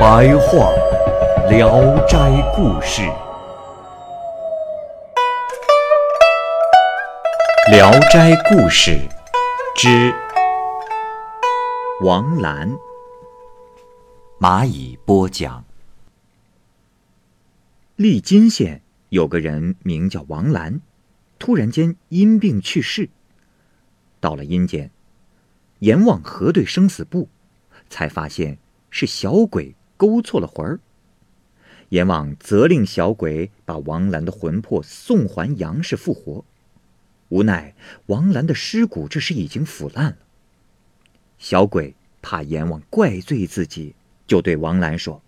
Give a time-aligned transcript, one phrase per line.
[0.00, 0.72] 白话
[1.50, 1.68] 《聊
[2.06, 2.16] 斋
[2.56, 3.02] 故事》，
[7.70, 8.92] 《聊斋故事》
[9.76, 10.14] 之
[12.02, 12.74] 王兰，
[14.40, 15.62] 蚂蚁播讲。
[17.96, 18.80] 利津县
[19.10, 20.80] 有个人名叫王兰，
[21.38, 23.10] 突然间因病去世。
[24.18, 24.90] 到了阴间，
[25.80, 27.28] 阎王核对生死簿，
[27.90, 28.56] 才发现
[28.88, 30.80] 是小鬼勾错了魂儿。
[31.90, 36.42] 阎王责令小鬼把王兰的魂魄送还阳世复活。
[37.28, 37.74] 无奈
[38.06, 40.16] 王兰的尸骨这时已经腐烂了。
[41.36, 43.94] 小鬼怕阎王怪罪自己，
[44.26, 45.20] 就对王兰说。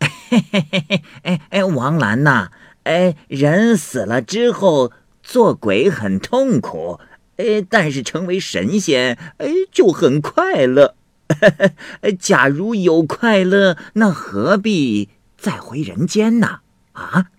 [0.00, 0.08] 嘿
[0.50, 2.52] 嘿嘿嘿，哎哎，王兰呐，
[2.84, 7.00] 哎，人死了之后做鬼很痛苦，
[7.36, 10.94] 哎，但是成为神仙，哎，就很快乐。
[12.18, 16.60] 假如有快乐，那何必再回人间呢？
[16.92, 17.30] 啊？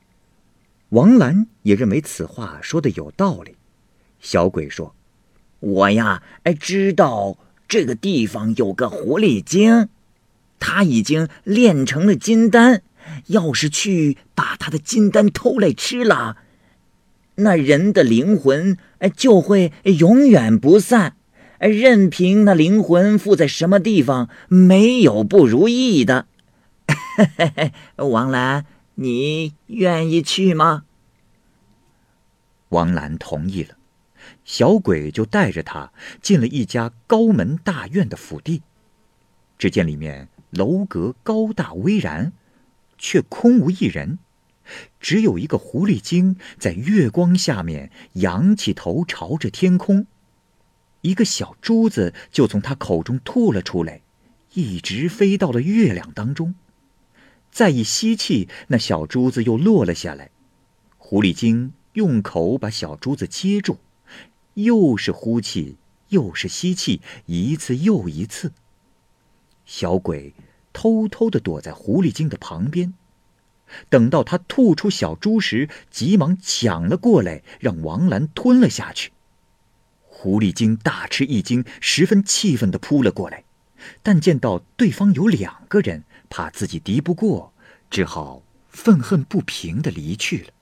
[0.90, 3.56] 王兰也认为此话说的有道理。
[4.20, 4.96] 小鬼说
[5.60, 9.90] ：“我呀，哎，知道这个地方有个狐狸精。”
[10.60, 12.84] 他已经炼成了金丹，
[13.28, 16.38] 要是去把他的金丹偷来吃了，
[17.36, 18.78] 那人的灵魂
[19.16, 21.16] 就会永远不散。
[21.70, 26.28] 任凭那灵魂附在什么地方，没有不如意的。
[27.98, 30.84] 王兰，你愿意去吗？
[32.70, 33.76] 王兰同意了，
[34.44, 38.62] 小鬼就带着他进了一家高门大院的府邸，
[39.58, 40.28] 只见里面。
[40.52, 42.34] 楼阁高大巍然，
[42.98, 44.20] 却空无一人，
[45.00, 50.08] 只有一个狐狸精在月光下面仰起头朝着天空，
[51.02, 54.02] 一个小珠子就从他口中吐了出来，
[54.54, 56.56] 一直飞到了月亮当中，
[57.52, 60.30] 再一吸气，那小珠子又落了下来，
[60.98, 63.80] 狐狸精用口把小珠子接住，
[64.54, 65.78] 又是呼气，
[66.10, 68.52] 又是吸气，一次又一次。
[69.66, 70.34] 小鬼
[70.74, 72.94] 偷偷的躲在狐狸精的旁边，
[73.90, 79.12] 等到他吐出小猪时，急忙抢了过来，让王兰吞了下去。
[80.22, 83.44] 狐狸精大吃一惊，十分气愤的扑了过来，
[84.04, 87.52] 但见到对方有两个人，怕自己敌不过，
[87.90, 90.54] 只好愤恨不平的离去了。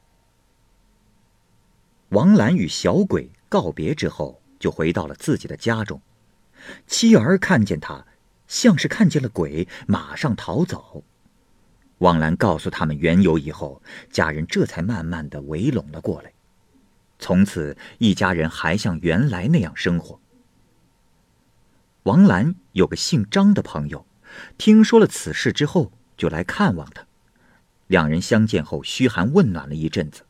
[2.07, 6.01] 王兰与小鬼告别之后，就回到了自己的家中，
[6.87, 8.05] 妻儿看见他。
[8.47, 11.03] 像是看见了鬼，马上逃走。
[11.97, 16.31] 王兰告诉他们缘由以后，家人这才慢慢的围拢了过来。
[17.19, 20.19] 从此，一家人还像原来那样生活。
[22.03, 24.05] 王兰有个姓张的朋友，
[24.57, 27.05] 听说了此事之后，就来看望他。
[27.87, 30.23] 两人相见后，嘘寒问暖了一阵子，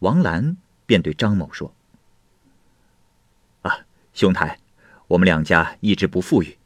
[0.00, 1.74] 王兰便对张某说
[3.62, 4.58] ：“啊，兄台，
[5.08, 6.58] 我们两家一直不富裕。”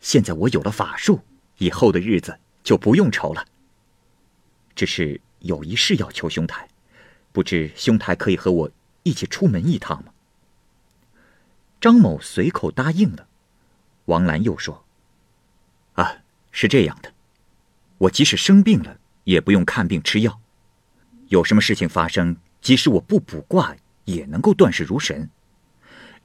[0.00, 1.20] 现在我有了法术，
[1.58, 3.44] 以后的日子就不用愁了。
[4.74, 6.66] 只是有一事要求兄台，
[7.30, 8.70] 不知兄台可以和我
[9.02, 10.12] 一起出门一趟吗？
[11.80, 13.26] 张某随口答应了。
[14.06, 14.84] 王兰又说
[15.94, 17.12] ：“啊，是这样的，
[17.98, 20.40] 我即使生病了，也不用看病吃药。
[21.28, 25.28] 有什么事情发生，即使我不卜卦，也能够断事如神。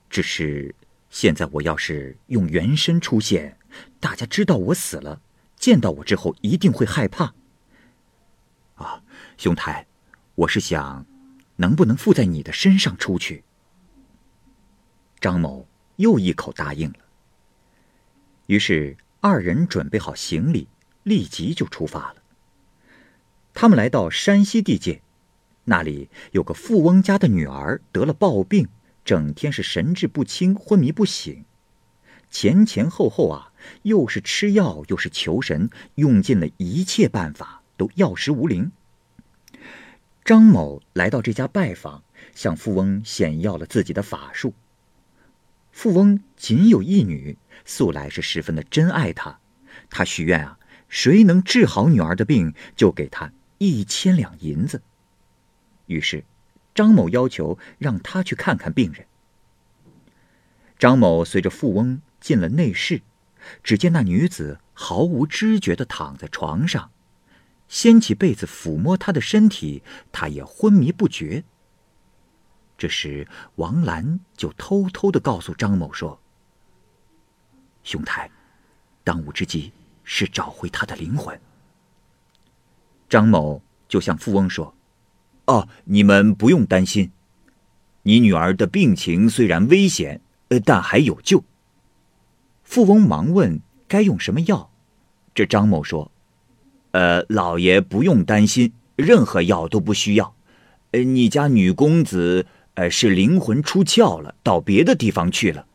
[0.10, 0.74] 只是
[1.10, 3.58] 现在我要是用原身出现。”
[4.00, 5.22] 大家知道我死了，
[5.56, 7.34] 见到我之后一定会害怕。
[8.76, 9.04] 啊，
[9.38, 9.86] 兄台，
[10.34, 11.06] 我是想，
[11.58, 13.44] 能不能附在你的身上出去？
[15.20, 15.68] 张某
[15.98, 17.00] 又一口答应了。
[18.46, 20.68] 于是二人准备好行李，
[21.04, 22.16] 立即就出发了。
[23.54, 25.02] 他们来到山西地界，
[25.66, 28.70] 那里有个富翁家的女儿得了暴病，
[29.04, 31.44] 整天是神志不清、昏迷不醒。
[32.30, 33.52] 前前后后啊，
[33.82, 38.72] 又是吃药又是求神，用尽了一切办法，都药石无灵。
[40.28, 42.04] 张某来到这家拜访，
[42.36, 44.54] 向富翁显耀了自己的法术。
[45.72, 49.40] 富翁仅有一女，素来是十分的珍爱她。
[49.90, 50.60] 他许愿啊，
[50.90, 54.82] 谁能治好女儿的病，就给他一千两银子。
[55.86, 56.26] 于是，
[56.76, 59.06] 张某要求让他去看看病人。
[60.78, 63.02] 张某随着富翁进了内室，
[63.64, 66.92] 只见那女子毫无知觉的躺在床上，
[67.68, 71.44] 掀起被子抚摸他的身体，他也昏迷不觉。
[72.78, 76.20] 这时，王兰就偷偷的告诉张某说
[77.84, 78.30] ：“兄台，
[79.04, 79.72] 当务之急
[80.04, 81.40] 是找回他的灵魂。”
[83.10, 84.76] 张某就向富翁说
[85.46, 87.12] ：“哦，你们不用担心，
[88.04, 91.44] 你女儿的病情虽然危险。”呃，但还有救。
[92.64, 94.72] 富翁忙问：“该用什么药？”
[95.36, 96.10] 这张某说
[96.92, 100.36] ：“呃，老爷不用担心，任何药都不需要。
[100.92, 102.46] 呃，你家女公子
[102.76, 105.66] 呃是灵魂出窍了，到别的地方去了。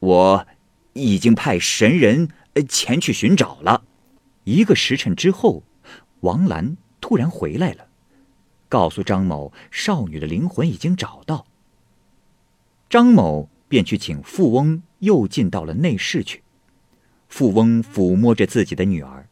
[0.00, 0.46] 我
[0.94, 3.82] 已经派神人呃前去寻找了。
[4.44, 5.62] 一个时辰之后，
[6.20, 7.86] 王兰突然回来了，
[8.68, 11.46] 告诉张某少女的灵魂已经找到。
[12.88, 13.48] 张某。
[13.70, 16.42] 便去请富翁，又进到了内室去。
[17.28, 19.27] 富翁抚摸着自己的女儿，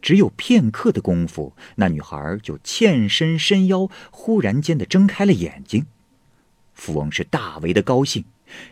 [0.00, 5.86] 只有片刻的功夫，那女孩就欠身伸腰，忽然间的睁开了眼睛。
[6.74, 8.24] 富翁是大为的高兴，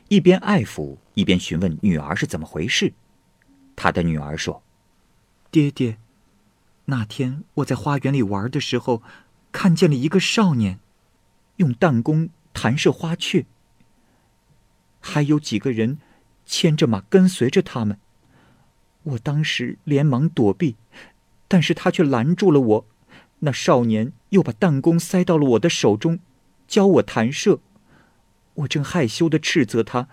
[0.08, 2.92] 一边爱抚，一边询问女儿是怎么回事。
[3.76, 4.62] 他的女儿说
[5.50, 5.96] ：“爹爹，
[6.84, 9.02] 那天我在花园里玩的时候，
[9.50, 10.78] 看见了一个少年，
[11.56, 13.46] 用弹弓弹射花雀。”
[15.00, 15.98] 还有几个人
[16.46, 17.98] 牵着马跟随着他们，
[19.02, 20.76] 我当时连忙躲避，
[21.54, 22.86] 但是他却拦住了我。
[23.38, 26.18] 那少年又把弹弓塞到了我的手中，
[26.66, 27.60] 教我弹射。
[28.54, 30.08] 我正害羞的斥责他，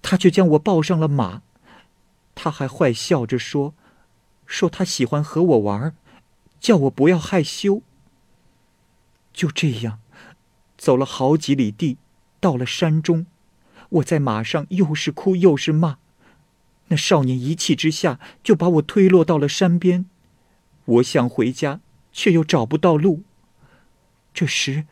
[0.00, 1.42] 他却将我抱上了马。
[2.36, 3.74] 他还坏笑着说
[4.46, 5.96] ：“说他喜欢和我玩，
[6.60, 7.82] 叫我不要害羞。”
[9.34, 9.98] 就这样，
[10.78, 11.98] 走了好几里地，
[12.38, 13.26] 到了山中。
[13.88, 15.98] 我在马上又是哭又是骂，
[16.86, 20.06] 那少年一气之下就把我推落到了山边。
[20.84, 21.80] 我想回家，
[22.12, 23.22] 却又找不到路。
[24.32, 24.86] 这时，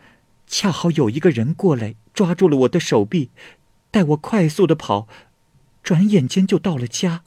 [0.46, 3.30] 恰好有一个人过来，抓住了我的手臂，
[3.90, 5.08] 带我快速的跑，
[5.82, 7.22] 转眼间就到了家。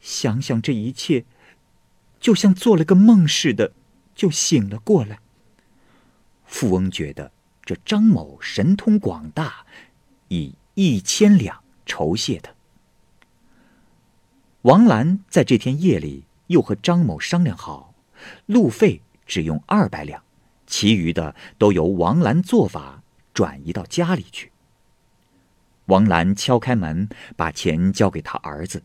[0.00, 1.24] 想想这一切，
[2.20, 3.72] 就像做了个梦似的，
[4.14, 5.20] 就醒了过来。
[6.44, 7.32] 富翁觉得
[7.64, 9.64] 这张某神通广大。
[10.28, 12.52] 以一千两酬谢他。
[14.62, 17.94] 王兰在这天夜里又和张某商量好，
[18.46, 20.22] 路费只用二百两，
[20.66, 23.02] 其余的都由王兰做法
[23.32, 24.52] 转移到家里去。
[25.86, 28.82] 王兰敲开门，把钱交给他儿子，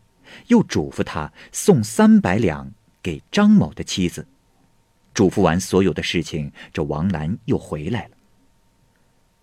[0.48, 2.72] 又嘱咐他送三百两
[3.02, 4.26] 给张某的妻子。
[5.14, 8.10] 嘱咐完所有的事情，这王兰又回来了。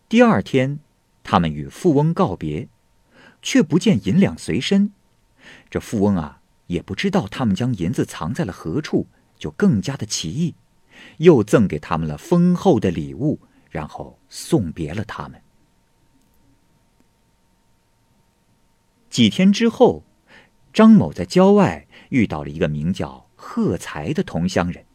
[0.07, 0.79] 第二天。
[1.29, 2.69] 他们与富翁告别，
[3.41, 4.93] 却不见银两随身。
[5.69, 6.37] 这富翁啊，
[6.67, 10.55] 也不知道他们将银子藏在了何处，就更加的奇异，
[11.17, 15.41] 又赠给他们了丰厚的礼物，然后送别了他们。
[19.09, 20.03] 几天之后，
[20.71, 24.86] 张某在郊外遇到了一个名叫贺才的同乡人。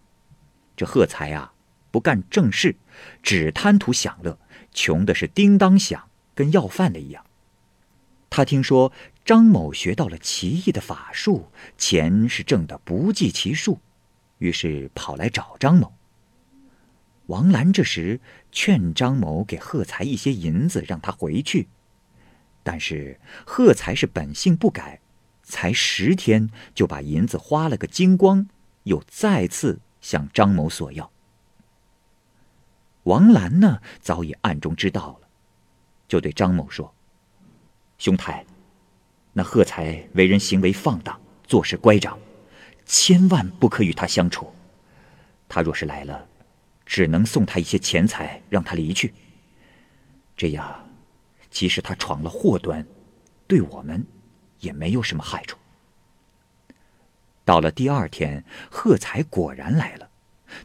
[0.76, 1.52] 这贺才啊，
[1.90, 2.76] 不干正事，
[3.22, 4.38] 只贪图享乐，
[4.72, 6.08] 穷的是叮当响。
[6.34, 7.22] 跟要饭的一样。
[8.34, 8.90] 他听说
[9.26, 13.78] 张某学到了奇异的法术，钱是挣得不计其数，
[14.38, 15.92] 于是跑来找张某。
[17.26, 18.20] 王兰这时
[18.50, 21.68] 劝张某给贺才一些银子，让他回去。
[22.62, 24.98] 但是贺才是本性不改，
[25.42, 28.48] 才十天就把银子花了个精光，
[28.84, 31.12] 又再次向张某索要。
[33.02, 35.28] 王兰呢，早已暗中知道了。
[36.08, 36.94] 就对张某说
[38.02, 38.44] ：“兄台，
[39.32, 42.18] 那贺才为人行为放荡，做事乖张，
[42.84, 44.52] 千万不可与他相处。
[45.48, 46.26] 他若是来了，
[46.84, 49.14] 只能送他一些钱财，让他离去。
[50.36, 50.84] 这样，
[51.48, 52.84] 即使他闯了祸端，
[53.46, 54.04] 对我们
[54.58, 55.56] 也没有什么害处。”
[57.46, 60.10] 到了第二天，贺才果然来了，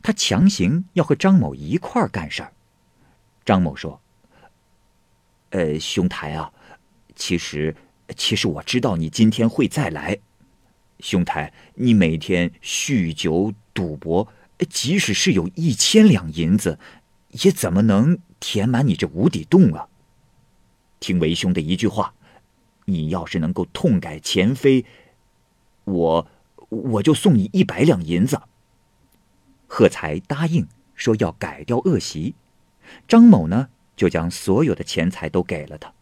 [0.01, 2.51] 他强行要和张某一块儿干事儿。
[3.45, 4.01] 张某说。
[5.51, 6.51] 呃，兄台啊，
[7.17, 7.75] 其实，
[8.15, 10.19] 其实我知道你今天会再来。
[10.99, 14.27] 兄台，你每天酗酒赌博，
[14.69, 16.79] 即使是有一千两银子，
[17.31, 19.89] 也怎么能填满你这无底洞啊？
[20.99, 22.13] 听为兄的一句话，
[22.85, 24.85] 你要是能够痛改前非，
[25.85, 26.27] 我
[26.69, 28.39] 我就送你一百两银子。”
[29.67, 32.35] 贺才答应说要改掉恶习，
[33.07, 35.93] 张某呢就将所有的钱财都给了他。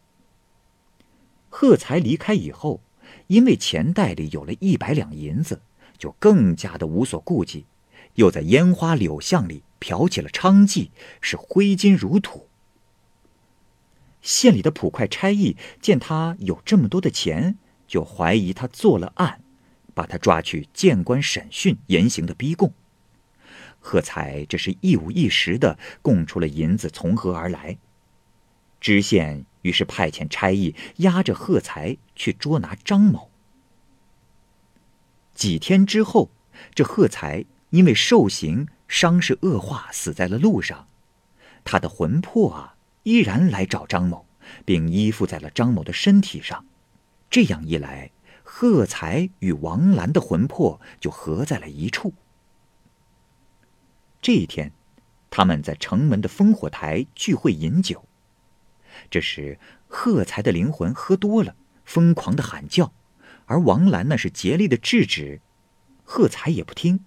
[1.58, 2.82] 贺才离开以后，
[3.28, 5.62] 因为钱袋里有了一百两银子，
[5.98, 7.64] 就更加的无所顾忌，
[8.16, 10.90] 又在烟花柳巷里嫖起了娼妓，
[11.22, 12.50] 是挥金如土。
[14.22, 17.58] 县里的捕快差役见他有这么多的钱，
[17.88, 19.42] 就怀疑他做了案，
[19.94, 22.74] 把他抓去见官审讯，严刑的逼供。
[23.80, 27.78] 贺才这是一五一十的供出了银子从何而来。
[28.82, 33.32] 知县于是派遣差役押着贺才去捉拿张某。
[35.34, 36.30] 几天之后，
[36.76, 40.88] 这贺才因为受刑伤势恶化，死在了路上。
[41.64, 44.28] 他的魂魄啊，依然来找张某，
[44.64, 46.64] 并依附在了张某的身体上。
[47.32, 48.12] 这样一来，
[48.44, 52.14] 贺才与王兰的魂魄就合在了一处。
[54.22, 54.72] 这一天，
[55.32, 58.05] 他们在城门的烽火台聚会饮酒。
[59.10, 62.94] 这时，贺才的灵魂喝多了，疯狂的喊叫，
[63.46, 65.42] 而王兰呢是竭力的制止，
[66.04, 67.06] 贺才也不听。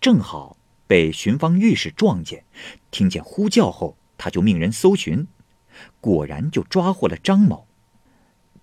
[0.00, 2.44] 正好被巡方御史撞见，
[2.90, 5.26] 听见呼叫后，他就命人搜寻，
[6.00, 7.66] 果然就抓获了张某。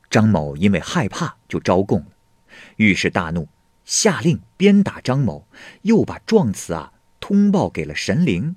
[0.09, 2.07] 张某因为害怕，就招供了。
[2.77, 3.49] 御史大怒，
[3.85, 5.47] 下令鞭打张某，
[5.81, 6.93] 又把状词啊。
[7.19, 8.55] 通报给了神灵。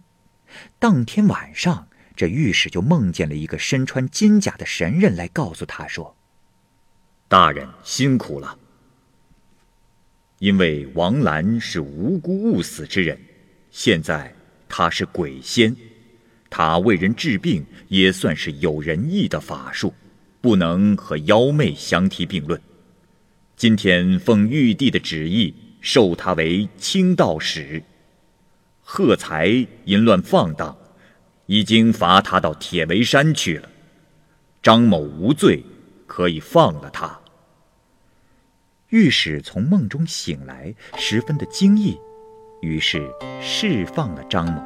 [0.78, 1.88] 当天晚上，
[2.21, 6.15] 这御史就梦见了一个身穿金甲的神人来告诉他说
[7.29, 8.59] ：“大人辛苦了。
[10.39, 13.19] 因为王兰是无辜误死之人，
[13.71, 14.35] 现在
[14.69, 15.75] 他是鬼仙，
[16.50, 19.95] 他为人治病也算是有仁义的法术，
[20.43, 22.61] 不能和妖媚相提并论。
[23.57, 27.83] 今天奉玉帝的旨意，授他为清道使。”
[28.85, 29.47] 贺才
[29.87, 30.77] 淫乱放荡，
[31.50, 33.69] 已经罚他到铁围山去了。
[34.62, 35.64] 张某无罪，
[36.07, 37.19] 可以放了他。
[38.90, 41.99] 御史从梦中醒来，十分的惊异，
[42.62, 44.62] 于是释放了张某。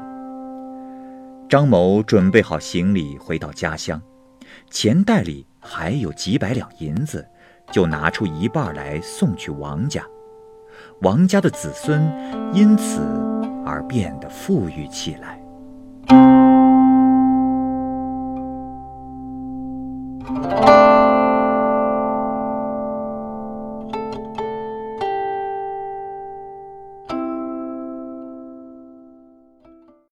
[1.48, 3.98] 张某准备好行李，回到家乡，
[4.70, 7.26] 钱袋里还有几百两银子，
[7.72, 10.06] 就拿出一半来送去王家。
[11.00, 12.02] 王家的子孙
[12.52, 13.00] 因此。
[13.66, 15.43] 而变得富裕起来。